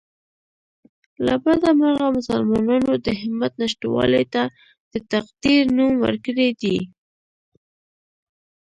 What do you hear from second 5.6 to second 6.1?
نوم